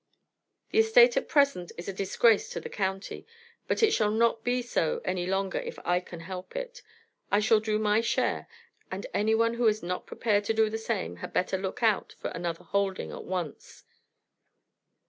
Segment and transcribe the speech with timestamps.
[0.71, 3.23] The estate at present is a disgrace to the county,
[3.67, 6.81] but it shall not be so any longer if I can help it.
[7.29, 8.47] I shall do my share,
[8.89, 12.29] and anyone who is not prepared to do the same had better look out for
[12.31, 13.83] another holding at once."